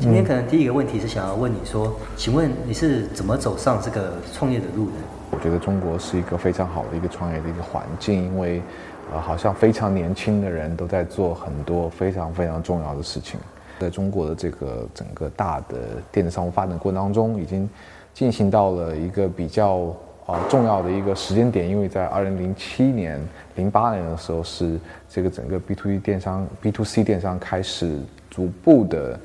[0.00, 4.92] 今天可能第一个问题是想要问你说，请问你是怎么走上这个创业的路的？
[5.30, 8.62] 我觉得中国是一个非常好的一个创业的一个环境，因为，
[9.12, 13.38] 呃，好像非常年轻的人都在做很多非常非常重要的事情。
[13.78, 15.76] 在中国的这个整个大的
[16.10, 17.68] 电子商务发展过程当中，已经
[18.14, 19.94] 进行到了一个比较
[20.24, 23.20] 啊重要的一个时间点，因为在二零零七年、
[23.54, 24.80] 零八年的时候，是
[25.10, 29.20] 这个整个 B to E 电商、B to C 电商开始逐步的。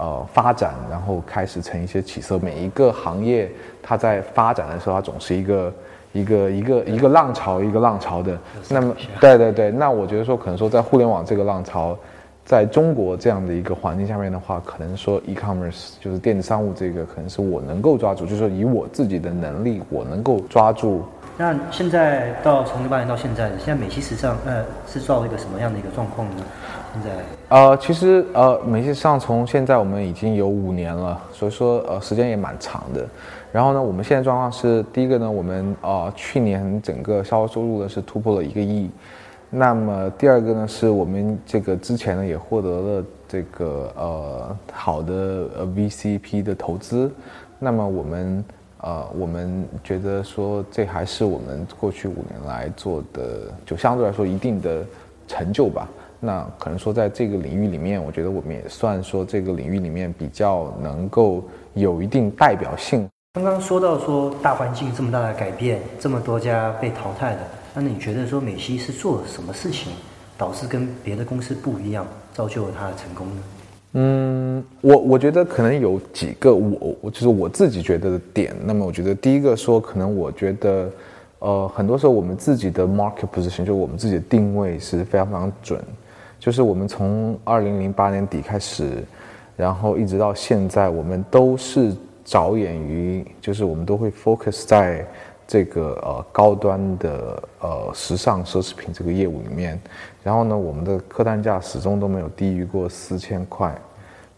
[0.00, 2.38] 呃，发展，然后开始成一些起色。
[2.38, 3.50] 每一个行业，
[3.82, 5.72] 它在发展的时候，它总是一个
[6.12, 8.38] 一个一个一个浪潮，一个浪潮的。
[8.70, 11.94] 那么，对对对，那我觉得说，可能说在互联网这个浪潮，
[12.46, 21.04] 在中国这样的一个环境下面的话，可能说 e-commerce 就是电子商务这个，可能是我能够抓住，就是说以我自己的能力，我能够抓住。
[21.36, 26.42] 那现在到从零八年到现在，现在美西时尚呃是到一个什么样的一个状况呢？
[26.92, 27.10] 现在
[27.48, 33.06] 呃，其实呃，美西上从现在我们已经有五年了，所以说呃，时间也蛮长的。
[33.52, 38.90] 然后呢，我们现在状况是，第一个呢，我们啊去年整个销售收入呢是突破了一个亿。
[39.50, 45.12] 那么第二个呢，是我们这个之前呢也获得了这个呃好的
[45.58, 47.10] 呃 VCP 的投资。
[47.58, 48.44] 那么我们
[48.80, 53.22] 呃我们觉得说这还是我们过去五年来做的，
[53.64, 54.84] 就相对来说一定的
[55.28, 55.88] 成就吧。
[56.20, 63.08] 那可能说，在这个领域里面，我觉得我们也算说这个领域里面比较能够有一定代表性。
[63.32, 67.40] 刚刚说到说大环境这么大的改变，这么多家被淘汰了，
[67.74, 69.92] 那你觉得说美西是做了什么事情，
[70.36, 73.42] 导致跟别的公司不一样，造就了它的成功呢？
[73.92, 78.54] 嗯，我我觉得可能有几个我我就是我自己觉得的点。
[78.64, 80.90] 那么我觉得第一个说，可能我觉得，
[81.38, 85.82] 呃，很多时候我们自己的 market position 就我们自己的定位是非常非常准。
[86.40, 89.04] 就是我们从二零零八年底开始，
[89.58, 95.06] 然后一直到现在，我们都是着眼于，就是我们都会 focus 在
[95.46, 99.78] 这个呃高端的呃时尚奢侈品这个业务里面。
[100.24, 103.78] 然后呢，我们的客单价始终都没有低于过四千块。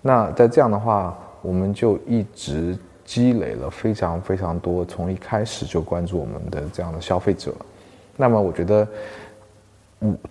[0.01, 7.55] 那在这样的话，我们就一直积累了非常非常多，从一开始就关注我们的这样的消费者。
[8.17, 8.85] 那么我觉得。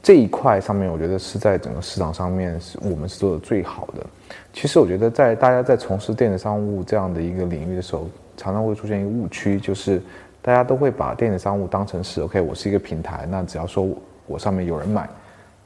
[0.01, 4.05] 这一块上面，我觉得是在整个市场上面是我们是做的最好的。
[4.51, 10.01] 其实我觉得，在大家在从事电子商务这样的一个领域的时候，常常会出现一个误区，就是
[10.41, 13.87] 大家都会把电子商务当成是 OK，我是一个平台，那只要说
[14.27, 15.09] 我上面有人买，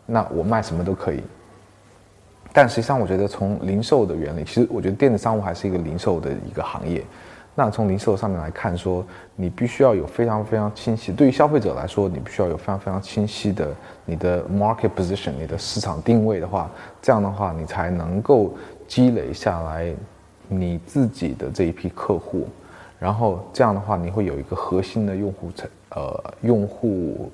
[0.06, 1.24] 那我卖什么都可以。
[2.54, 7.04] 但实际上，我觉得从零售的原理，其实我觉得电子商务还是一个零售的一个行业。
[7.58, 9.04] 那从零售上面来看，说
[9.36, 11.14] 你必须要有非常非常清晰。
[11.14, 13.74] 对于消费者来说，你必须要有非常非常清晰的
[14.04, 16.70] 你的 market position，你的市场定位的话，
[17.02, 18.54] 这样的话你才能够
[18.90, 19.96] 积累下来
[20.50, 22.46] 你自己的这一批客户，
[23.00, 27.32] 然后这样的话你会有一个核心的用户层，呃，用户，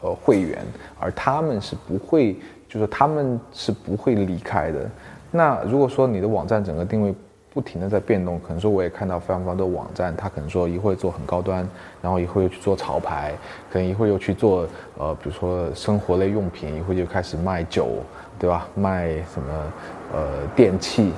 [0.00, 0.58] 呃，会员，
[0.98, 2.36] 而他们是不会，
[2.68, 4.90] 就是他们是不会离开的。
[5.30, 7.14] 那如果说你的网站整个定位，
[7.54, 11.66] 不停的在变动，可能说我也看到非常非常多网站，他可能说一会做很高端，
[12.02, 13.32] 然后一会又去做潮牌，
[13.72, 14.66] 可能一会又去做
[14.98, 18.02] 呃，比如说生活类用品，一会就开始卖酒，
[18.40, 18.66] 对吧？
[18.74, 19.72] 卖什么
[20.12, 21.12] 呃电器？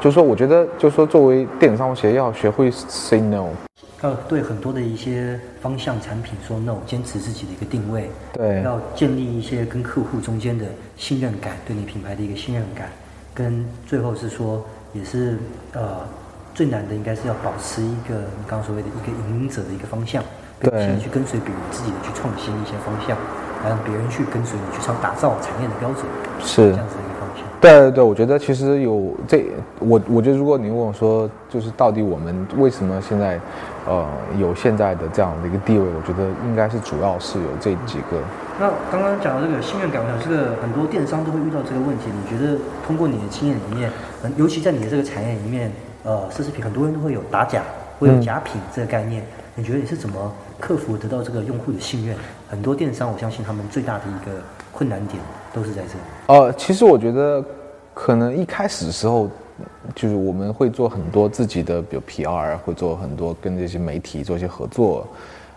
[0.00, 3.50] 就是说，我觉得就是说，作为电子商务企业，要学会 say no，
[4.02, 12.88] 要对很多的一些方向产品说 no，坚持自己的一个定位，对，要建立一些跟客户中间的信任感，对你品牌的一个信任感，
[13.32, 14.66] 跟最后是说。
[14.96, 15.36] 也是
[15.72, 16.00] 呃
[16.54, 20.22] 最难的，应该是要保持一个你刚刚所谓的一个引领者的一个方向，
[20.60, 23.16] 对，去跟随别人自己的去创新一些方向，
[23.64, 26.04] 让别人去跟随你去创打造产业的标准，
[26.40, 27.44] 是这样子的一个方向。
[27.60, 29.44] 对对对，我觉得其实有这，
[29.80, 33.38] 我我觉得如果你问我说，就是到底我们为什么现在
[33.86, 34.06] 呃
[34.38, 38.18] 有现在的这样的一个地位，我觉得应该是主要是有这几个。
[38.58, 42.04] 那刚刚讲的这个信任感，我想这个很多电商都会遇到这个问题。
[42.06, 43.90] 你觉得通过你的经验里面，
[44.36, 45.70] 尤其在你的这个产业里面，
[46.04, 47.62] 呃，奢侈品很多人都会有打假，
[47.98, 49.22] 会有假品这个概念。
[49.54, 52.16] 你觉得你是怎么克服得到这个用户的信任？
[52.48, 54.40] 很多电商，我相信他们最大的一个
[54.72, 55.22] 困难点
[55.52, 56.00] 都是在这里。
[56.28, 57.44] 呃，其实我觉得
[57.92, 59.28] 可能一开始的时候，
[59.94, 65.06] 就是我们会做很多自己的，比如 PR，会做很多跟这些媒体做一些合作。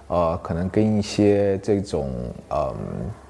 [0.09, 2.09] 呃，可能跟一些这种
[2.50, 2.75] 嗯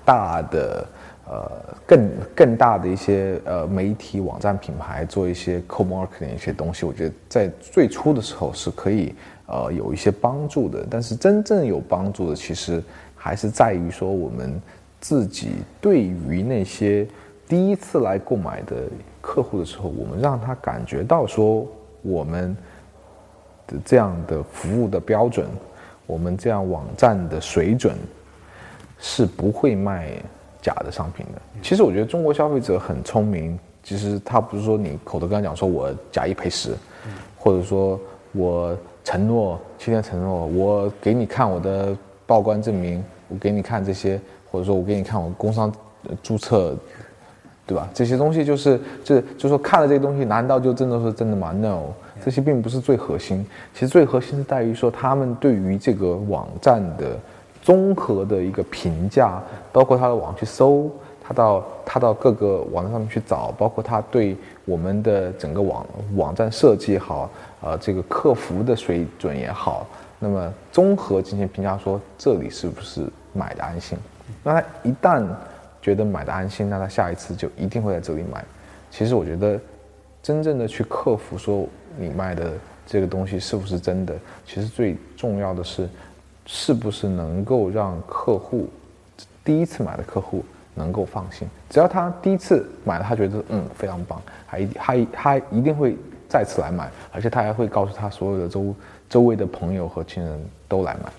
[0.05, 0.87] 大的
[1.27, 1.51] 呃
[1.85, 9.13] 更更大的一些呃媒体网站品牌做一些 co-marketing 一些东西，我觉得在最初的时候是可以
[9.47, 10.87] 呃有一些帮助的。
[10.89, 12.81] 但是真正有帮助的，其实
[13.13, 14.59] 还是在于说我们
[15.01, 15.49] 自己
[15.81, 17.05] 对于那些
[17.45, 18.75] 第一次来购买的
[19.19, 21.67] 客户的时候，我们让他感觉到说
[22.01, 22.55] 我们
[23.67, 25.45] 的这样的服务的标准，
[26.09, 27.95] 我们这样网站的水准
[28.97, 30.09] 是不会卖
[30.59, 31.39] 假的商品的。
[31.61, 36.73] 其实我觉得中国消费者很聪明，其实他不是说你口头跟他讲说我假一赔十，
[37.37, 37.99] 或者说
[38.31, 41.95] 我承诺七天承诺，我给你看我的
[42.25, 44.19] 报关证明，我给你看这些，
[44.49, 45.71] 或者说我给你看我工商
[46.23, 46.75] 注册。
[47.69, 47.87] 对吧？
[47.93, 51.81] 这些东西就是，就是，就说看了这些东西，难道就真的是真的吗？No，
[52.23, 53.45] 这些并不是最核心。
[53.73, 57.17] 其实最核心是在于说，他们对于这个网站的
[57.61, 60.89] 综合的一个评价，包括他的网去搜，
[61.21, 64.35] 他到他到各个网站上面去找，包括他对
[64.65, 65.85] 我们的整个网
[66.15, 67.29] 网站设计好，
[67.61, 69.87] 呃，这个客服的水准也好，
[70.19, 73.97] 那么综合进行评价，说这里是不是买的安心？
[74.43, 75.25] 那他一旦。
[75.81, 78.43] 觉得买的安心，那他下一次就一定会在这里买。
[78.91, 79.57] 其实我觉得，
[80.21, 81.65] 真正的去克服说
[81.97, 82.53] 你卖的
[82.85, 84.15] 这个东西是不是真的，
[84.45, 85.87] 其实最重要的是，
[86.45, 88.67] 是不是能够让客户
[89.43, 90.43] 第一次买的客户
[90.75, 91.47] 能够放心。
[91.69, 95.97] 只要他第一次买了，他觉得嗯非常棒，还还他一定会
[96.27, 98.75] 再次来买，而且他还会告诉他所有的周
[99.09, 101.11] 周围的朋友和亲人都来买。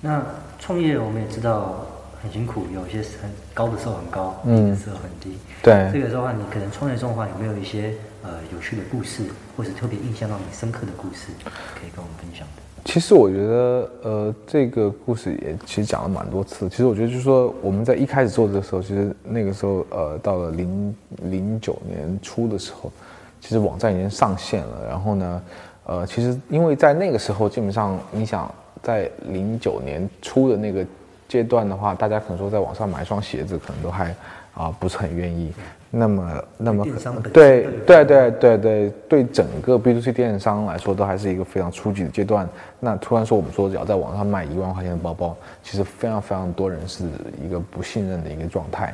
[0.00, 0.22] 那
[0.58, 1.86] 创业我们也知道。
[2.22, 5.38] 很辛苦，有些很高的时候很高，低的时候很低。
[5.62, 9.24] 对，这个的话，你可能创业中的话，有没有一些呃有趣的故事，
[9.56, 12.62] 或者特别印象让你深刻的故事，可以跟我们分享的？
[12.84, 16.68] 其实我觉得，呃，这个故事也其实讲了蛮多次。
[16.68, 22.92] 其实我觉得，就是说我们在一开始做的时候，其实那个时候，呃，到了零零九年初的时候，
[23.40, 24.86] 其实网站已经上线了。
[24.86, 25.42] 然后呢，
[25.86, 28.52] 呃，其实因为在那个时候，基本上你想
[28.82, 30.84] 在零九年初的那个。
[31.30, 34.12] 阶段的话，大家可能说在网上买一双鞋子，可能都还
[34.52, 35.52] 啊不是很愿意。
[35.92, 36.84] 那么，那么
[37.32, 42.48] 对对对对对对，整个 B to C 电商来说，都还是一个非常初级的阶段。
[42.80, 47.04] 那突然说我们说要在网上卖一万块钱的包包，其实非常非常多人是
[47.44, 48.92] 一个不信任的一个状态。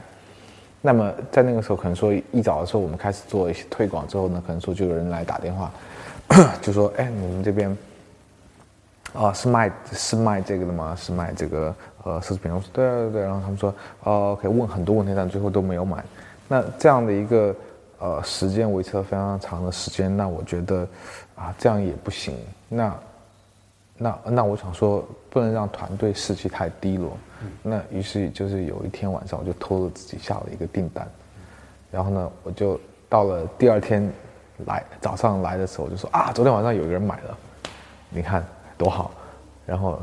[0.83, 5.73] 那么在那个时候，可能说一早的时候我们开始做一些推广之后呢，可能说就有人来打电话，
[6.61, 7.75] 就说：“哎，你们这边。”
[9.13, 10.95] 啊，是卖是卖这个的吗？
[10.99, 11.75] 是卖这个
[12.05, 12.53] 呃奢侈品？
[12.55, 16.05] 我说对对对，然后他们说哦，可以问很多问题，但最后都没有买。
[16.49, 17.55] 那这样的一个
[17.99, 20.87] 呃时间维持了非常长的时间，那我觉得
[21.35, 22.37] 啊这样也不行。
[22.69, 22.95] 那
[23.97, 27.17] 那那我想说，不能让团队士气太低落。
[27.63, 31.09] 那于是就是有一天晚上，我就偷着自己下了一个订单，
[31.91, 32.79] 然后呢，我就
[33.09, 34.13] 到了第二天
[34.67, 37.39] 来早上来的时候，我就说啊，昨天晚上有一个人买了，
[38.11, 38.45] 你看。
[38.77, 39.11] 多好，
[39.65, 40.01] 然后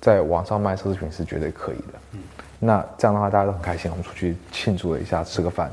[0.00, 1.94] 在网上卖奢侈品是绝对可以的。
[2.12, 2.20] 嗯，
[2.58, 5.70] 那这样的话大家都很开心，我们出去庆祝了一下，吃个饭，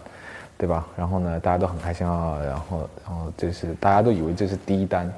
[0.57, 0.87] 对吧？
[0.95, 2.39] 然后呢，大家都很开心啊。
[2.43, 5.11] 然后，然后这是大家都以为这是第一单，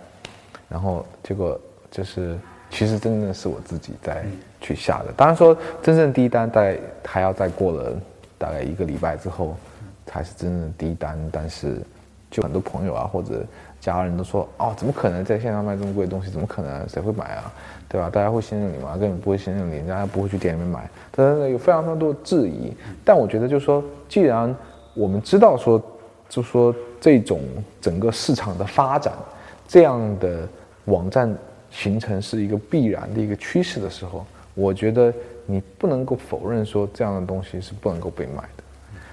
[0.68, 1.60] 然后结果
[1.92, 2.38] 就是
[2.70, 4.26] 其实真正是我自己在
[4.60, 5.14] 去下的。
[5.16, 7.94] 当然说真正第一单在还要再过了
[8.38, 9.56] 大概一个礼拜之后
[10.06, 11.82] 才是真正的第一单，但是
[12.32, 13.46] 就很多朋友啊或者。
[13.94, 16.32] 家人都说哦，怎么可能在线上卖这么贵的东西？
[16.32, 16.90] 怎么可能？
[16.90, 17.54] 谁会买啊？
[17.88, 18.10] 对吧？
[18.10, 18.98] 大家会信任你吗？
[18.98, 20.90] 根本不会信任你，人家不会去店里面买。
[21.12, 22.74] 等等，有非常非常多的质疑。
[23.04, 24.54] 但我觉得，就是说，既然
[24.96, 25.82] 我们知道说，
[26.28, 27.42] 就说这种
[27.80, 29.14] 整个市场的发展，
[29.68, 30.48] 这样的
[30.86, 31.34] 网站
[31.70, 35.14] 形成是一个必然的一个趋势的时候，我觉得
[35.46, 38.64] 你不能够否认说这样的东西是不能够被买的。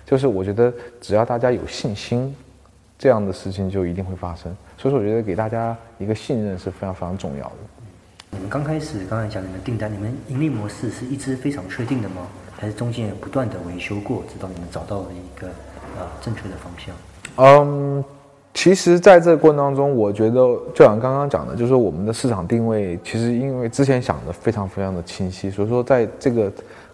[0.06, 2.34] 就是我觉得，只要大家有信心。
[3.02, 7.56] 这样的事情就一定会发生，所以说我觉得给大家一个信任是非常非常重要的。
[8.30, 12.28] 你们刚开始刚才讲你们订单，你们盈利模式是一直非常确定的吗？
[12.52, 15.48] 还是中间有不断的维修过，直到你们找到了一个
[15.98, 16.94] 呃正确的方向？
[17.38, 18.04] 嗯，
[18.54, 20.34] 其实在这个过程当中，我觉得
[20.72, 26.52] 就像刚刚讲的，就是说我们的市场定位，其实因为之前想的非常非常的清晰，所以说在这个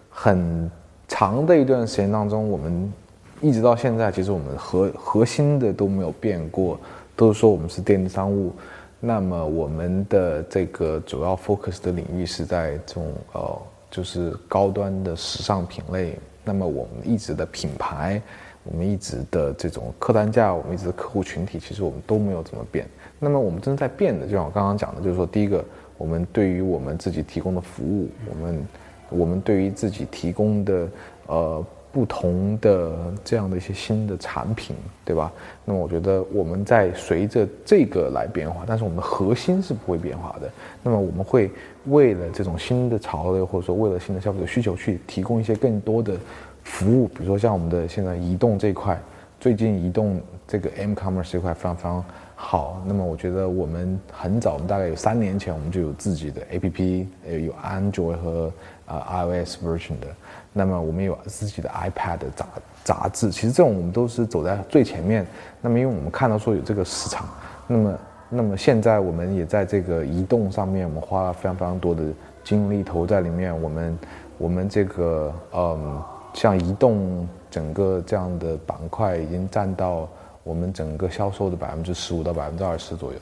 [0.09, 0.71] 很
[1.07, 2.91] 长的一段时间当中，我们。
[3.41, 6.77] 一直到现在，其实我们核核心的都没有变过，
[7.15, 8.51] 都是说我们是电子商务。
[8.99, 13.57] 那么我们的这个主要 focus 的领域是在这种呃，
[13.89, 16.19] 就是高端的时尚品类。
[16.43, 18.21] 那么我们一直的品牌，
[18.63, 22.85] 我们一直的这种客单价，我们一直的客户群体，其实我们都没有怎么变。
[23.19, 25.63] 那么我们正在变的，就像我刚刚讲的，就是说，第一个，
[25.97, 28.67] 我们对于我们自己提供的服务，我们
[29.11, 30.89] 我们对于自己提供的
[31.27, 31.65] 呃。
[31.91, 32.91] 不同的
[33.23, 35.31] 这样的一些新的产品，对吧？
[35.65, 40.49] 那么我觉得我们在随着这个来变化，但是我们的核心是不会变化的。
[40.83, 41.49] 那么我们会
[41.85, 46.15] 为了这种新的潮流，或者说为了新的消费者需求，去提供一些更多的
[46.63, 48.99] 服务，比如说像我们的现在移动这一块，
[49.39, 52.05] 最近移动这个 M commerce 这块非常非常
[52.35, 52.83] 好。
[52.85, 57.05] 那么我觉得我们很早，我们大概有三年前，我们就有自己的 APP，
[57.45, 58.51] 有 Android 和
[58.89, 60.07] 啊 iOS version 的。
[60.51, 62.47] 那么我们有自己的 iPad 杂
[62.83, 65.25] 杂志，其实这种我们都是走在最前面。
[65.61, 67.27] 那么因为我们看到说有这个市场，
[67.67, 72.03] 那么那么现在我们也在这个移动上面，我们花了非常非常多的
[72.43, 73.61] 精力投在里面。
[73.61, 73.99] 我们
[74.39, 76.01] 我们这个嗯，
[76.33, 80.09] 像移动整个这样的板块已经占到
[80.43, 83.19] 我们整个销售的百分之十五到百分之二十左右。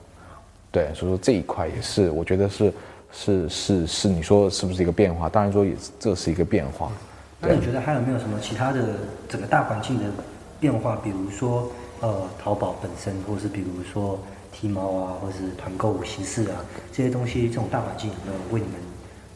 [0.72, 2.72] 对，所以说这一块也是，我觉得是
[3.12, 5.28] 是是是，你说是不是一个变化？
[5.28, 6.92] 当然说也这是一个变化。
[7.40, 8.96] 那你觉得还有没有什么其他的
[9.30, 10.06] 整个大环境的
[10.60, 10.96] 变化？
[11.04, 11.72] 比如说，
[12.02, 14.20] 呃，淘宝本身，或是比如说
[14.52, 16.58] 提猫啊，或是团购形式啊，
[16.92, 18.76] 这些东西，这种大环境有没有为你们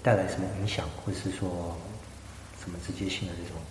[0.02, 1.50] 带来什么影响，或是说
[2.60, 3.62] 什么直接性的这种？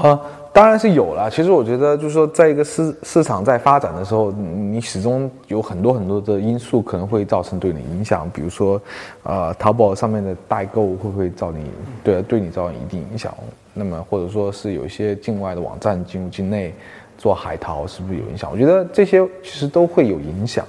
[0.00, 0.20] 呃，
[0.52, 1.28] 当然是有了。
[1.28, 8.30] 其实我觉得，就是说，在一个市市场在发展的时候，你始终有很多很多的因素可能会造成对你影响。
[8.32, 8.80] 比如说，
[9.24, 11.64] 呃，淘宝上面的代购会不会造你
[12.04, 13.34] 对对你造成一定影响？
[13.74, 16.72] 那么或者说是有一些境外的网站进入境内
[17.16, 18.50] 做海淘，是不是有影响？
[18.52, 20.64] 我觉得这些其实都会有影响。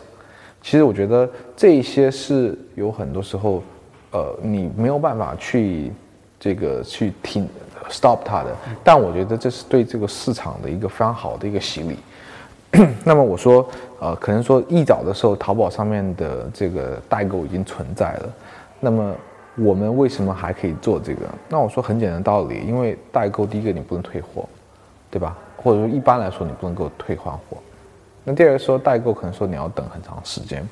[0.62, 3.62] 其实我觉得这些是有很多时候，
[4.12, 5.92] 呃，你没有办法去
[6.40, 7.48] 这个去听。
[7.90, 12.00] Stop 它的，但我觉得这是对这个市场的一个非常好的一个洗礼。
[13.04, 13.68] 那么我说，
[14.00, 18.30] 呃，可能说一早的时候，淘宝上面的这个代购已经存在了。
[18.80, 19.12] 那么
[19.56, 21.22] 我们为什么还可以做这个？
[21.50, 24.48] 那我说很简单道理，因为代购第一个你不能退货，
[25.10, 25.36] 对吧？
[25.58, 27.58] 或者说一般来说你不能够退换货。
[28.24, 30.64] 那第二个说代购可能说你要等很长时间，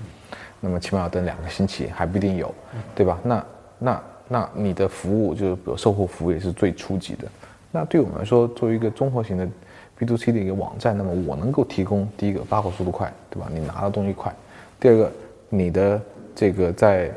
[0.59, 2.53] 那么起码要等两个星期还不一定有，
[2.93, 3.17] 对吧？
[3.24, 3.45] 那
[3.79, 4.01] 那。
[4.27, 7.27] 那你的服务就是比如售后服务也是最初级的。
[7.72, 9.48] 那对我们来说，作为一个综合型的
[9.98, 13.48] B to C 的一个网站，那么我能够提供第一个发货速度快，对吧？
[13.53, 14.34] 你拿的东西快。
[14.79, 15.12] 第二个，
[15.50, 16.01] 你的
[16.36, 17.12] 这个在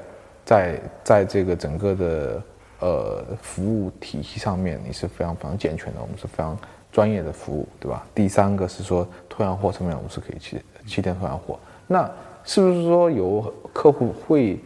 [0.44, 2.42] 在在这个整个的
[2.80, 6.58] 呃服务体系上面，你是非常非常健全的，我们是非常
[6.92, 8.06] 专业的服务，对吧？
[8.14, 11.58] 第三个是说退换货上面，我们是可以七七天退换货。
[11.86, 12.10] 那
[12.44, 14.58] 是不是说有客户会？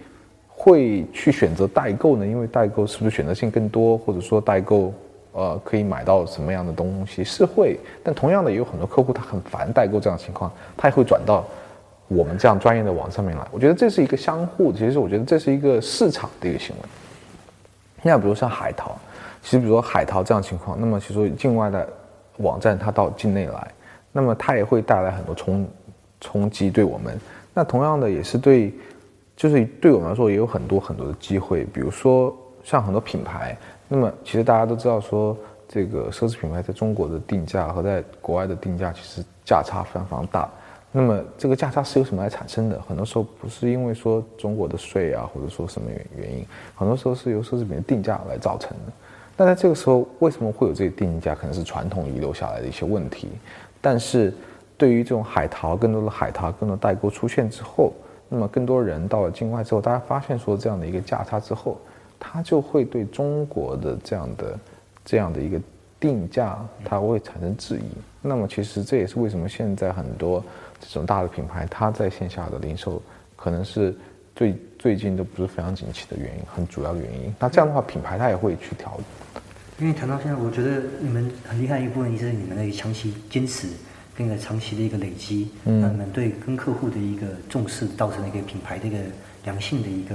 [0.65, 2.27] 会去选择代购呢？
[2.27, 4.95] 因为代购是不是选择性更多，或者说代购，
[5.33, 7.79] 呃，可以买到什么样的东西是会？
[8.03, 11.45] 但同样的，也有很多客户他很烦代购这样的情况，他也会转到
[12.09, 13.47] 我们这样专业的网上面来。
[13.51, 16.89] 我觉得这是一个相互，其实我觉得这是一个市场的一个行为。
[18.03, 18.97] 那比如像海淘，
[19.43, 21.87] 其实比如说海淘这样情况，那么其实境外的
[22.39, 23.71] 网站它到境内来，
[24.13, 25.69] 那么它也会带来很多冲
[26.23, 27.21] 冲击对我们。
[27.53, 28.73] 那同样的也是对。
[29.37, 33.57] 就是对我们来说也有很多很多的机会，比如说像很多品牌，
[33.89, 35.37] 那么其实大家都知道说，
[35.69, 40.49] 这个奢侈品牌在中国的定价和在国外的定价其实价差非常非常大。
[40.93, 42.81] 那么这个价差是由什么来产生的？
[42.83, 48.93] 很多时候不是因为说中国的税啊，或者说什么原原因，很多时候是由奢侈品的定价来造成的。
[49.37, 51.35] 那在这个时候，为什么会有这个定价？
[51.35, 53.29] 可能是传统遗留下来的一些问题。
[53.81, 54.33] 但是
[54.79, 57.93] 对于这种海淘，更多的海淘，更多代购出现之后。
[58.35, 61.81] 那么更多人到了境外之后，大家发现说这样的一个价差之后，
[62.19, 64.59] 他就会对中国的这样的
[65.05, 65.57] 这样的一个
[66.01, 67.85] 定价，他会产生质疑。
[68.21, 70.45] 那么其实这也是为什么现在很多
[70.81, 73.01] 这种大的品牌，它在线下的零售
[73.37, 73.97] 可能是
[74.35, 77.33] 最最近都不是非常景气的原因，很主要的原因。
[77.39, 78.99] 那这样的话，品牌它也会去调。
[79.79, 83.69] 因为谈到现在，我觉得你们很厉害一部分，就是你们那个长期坚持。
[84.17, 88.97] 跟一个长期的一个累积，嗯，们对跟客户的一个重视，造成了一个品牌的一个
[89.45, 90.15] 良性的一个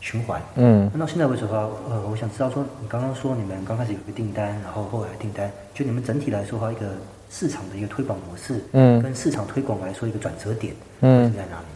[0.00, 0.88] 循环，嗯。
[0.92, 6.86] 那到现在为止的话，呃，我想知道说，你刚刚说你们刚开始有个订单，然后后来订单，就你们整体来说的话，一个
[7.28, 11.66] 市场的一个推广模式，嗯，跟市场推广来说一个转折点，嗯，在哪里？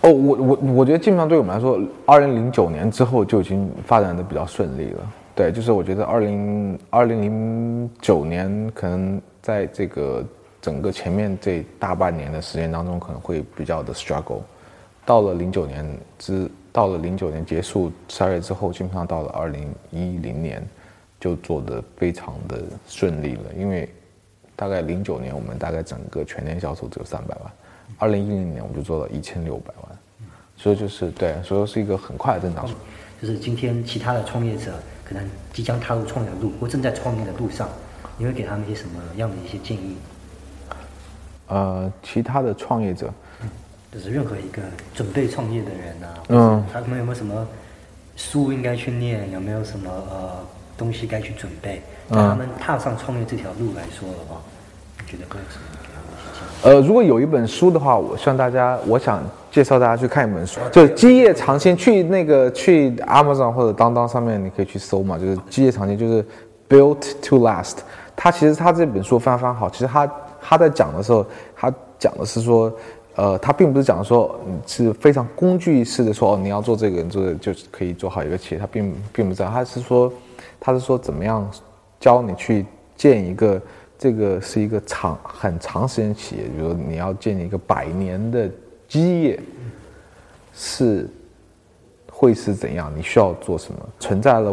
[0.00, 5.12] 哦，我我我觉得基本上对我们来说，二零零九年之后就已经发展的比较顺利了。
[5.34, 10.22] 对，就是我觉得二零二零零九年可能在这个
[10.60, 14.42] 整个前面这大半年的时间当中，可能会比较的 struggle。
[15.06, 15.84] 到了零九年
[16.18, 20.62] 之，到了零九年结束十二月之后，基本上到了二零一零年
[21.18, 23.44] 就做的非常的顺利了。
[23.58, 23.88] 因为
[24.54, 27.52] 大概零九年我们大概整个全年销售只有三百万，
[27.96, 29.98] 二零一零年我们就做到一千六百万，
[30.58, 32.68] 所以就是对，所以是一个很快的增长。
[33.20, 34.74] 就是今天其他的创业者。
[35.12, 37.68] 可能即将踏入创业的路，或正在创业的路上，
[38.16, 39.94] 你会给他们一些什么样的一些建议？
[41.48, 43.12] 呃，其他的创业者，
[43.92, 44.62] 就是任何一个
[44.94, 47.46] 准备创业的人啊，嗯，他们有没有什么
[48.16, 49.30] 书应该去念？
[49.32, 50.38] 有没有什么呃
[50.78, 51.82] 东西该去准备？
[52.08, 54.40] 在他们踏上创业这条路来说的话，
[54.98, 55.91] 你觉得会有什么？
[56.62, 61.76] 呃，如果有一本书的话，我希望大家，我想介绍大家去看一本书，就是《基业长青》。
[61.78, 66.24] 去那个去 Amazon 或者当当上面，你可以去搜嘛，就是《基业长青》，就是
[66.68, 67.78] Built to Last。
[68.14, 69.68] 他其实他这本书非常非常好。
[69.68, 70.08] 其实他
[70.40, 71.26] 他在讲的时候，
[71.56, 72.72] 他讲的是说，
[73.16, 78.60] 呃，他并不是讲说是非常工具式的说，哦，你要做这个，做这就是可以做好一个企业。
[78.60, 80.12] 他并并不是这样，他是说，
[80.60, 81.44] 他是说怎么样
[81.98, 82.64] 教你去
[82.96, 83.60] 建一个。
[84.02, 88.50] 这个是一个长很长时间企业，比如你要建立一个百年的
[88.88, 89.40] 基业，
[90.52, 91.08] 是
[92.10, 92.92] 会是怎样？
[92.96, 93.78] 你需要做什么？
[94.00, 94.52] 存在了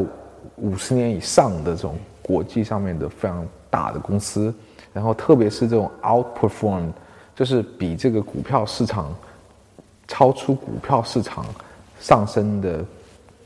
[0.58, 4.54] 五十年以上的这种国际上面的非常大的公司，
[4.94, 6.92] 然后特别是这种 outperform，
[7.36, 9.12] 就是比这个股票市场
[10.08, 11.44] 超出股票市场
[12.00, 12.86] 上升的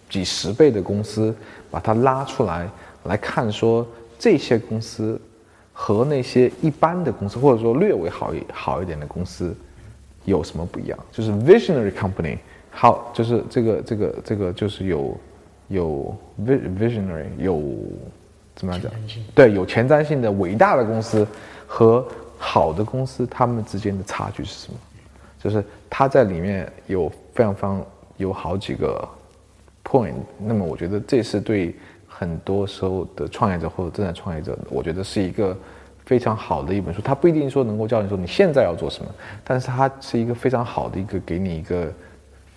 [0.09, 1.33] 几十倍的公司，
[1.71, 2.69] 把它拉出来
[3.05, 3.87] 来看，说
[4.19, 5.17] 这些公司。
[5.75, 9.55] 和那些一般的公司，或者说略微好一好一点的公司，
[10.23, 10.97] 有什么不一样？
[11.11, 12.37] 就是 visionary company，
[12.69, 15.17] 好，就是这个这个这个就是有
[15.69, 16.15] 有
[16.45, 17.61] visionary 有
[18.55, 18.91] 怎么样讲？
[19.33, 21.27] 对，有前瞻性的伟大的公司
[21.65, 24.77] 和好的公司，他们之间的差距是什么？
[25.39, 27.85] 就是它在里面有非常非常
[28.17, 29.09] 有好几个
[29.83, 30.13] point。
[30.37, 31.75] 那么我觉得这是对。
[32.15, 35.57] 很多时候的创业者或者正在创业者，我觉得是一个
[36.05, 37.01] 非常好的一本书。
[37.01, 39.09] 它不一定说能够教你说你现在要做什么，
[39.43, 41.91] 但是它是一个非常好的一个给你一个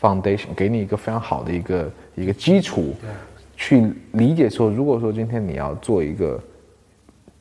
[0.00, 2.94] foundation，给你一个非常好的一个一个基础，
[3.56, 6.38] 去理解说，如果说今天你要做一个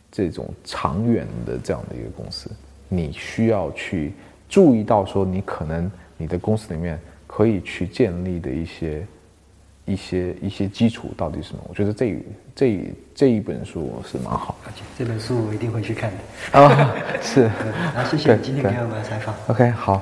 [0.10, 2.50] 这种长远的这样的一个公司，
[2.88, 4.14] 你需要去
[4.48, 9.06] 注意到说，你可能你的公司里面可以去建立的一些。
[9.86, 11.62] 一些一些基础到底是什么？
[11.70, 12.18] 我觉得这
[12.56, 14.72] 这这一本书是蛮好的。
[14.98, 16.60] 这本书我一定会去看的。
[16.60, 17.48] 啊，是。
[17.94, 19.34] 好，谢谢你今天给我们的采访。
[19.48, 20.02] OK，好。